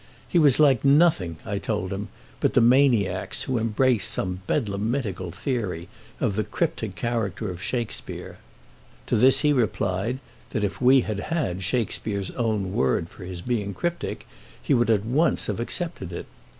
He 0.27 0.39
was 0.39 0.59
like 0.59 0.83
nothing, 0.83 1.37
I 1.45 1.59
told 1.59 1.93
him, 1.93 2.07
but 2.39 2.55
the 2.55 2.59
maniacs 2.59 3.43
who 3.43 3.59
embrace 3.59 4.07
some 4.07 4.41
bedlamitical 4.47 5.29
theory 5.31 5.89
of 6.19 6.35
the 6.35 6.43
cryptic 6.43 6.95
character 6.95 7.51
of 7.51 7.61
Shakespeare. 7.61 8.39
To 9.05 9.15
this 9.15 9.41
he 9.41 9.53
replied 9.53 10.17
that 10.53 10.63
if 10.63 10.81
we 10.81 11.01
had 11.01 11.19
had 11.19 11.61
Shakespeare's 11.61 12.31
own 12.31 12.73
word 12.73 13.09
for 13.09 13.25
his 13.25 13.43
being 13.43 13.75
cryptic 13.75 14.25
he 14.59 14.73
would 14.73 14.89
at 14.89 15.05
once 15.05 15.45
have 15.45 15.59
accepted 15.59 16.11
it. 16.11 16.25